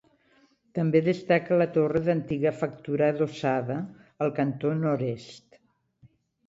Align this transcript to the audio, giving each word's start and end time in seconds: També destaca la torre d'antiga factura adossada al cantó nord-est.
També 0.77 1.01
destaca 1.07 1.59
la 1.63 1.67
torre 1.75 2.01
d'antiga 2.07 2.55
factura 2.63 3.13
adossada 3.15 3.79
al 4.27 4.35
cantó 4.43 4.75
nord-est. 4.83 5.63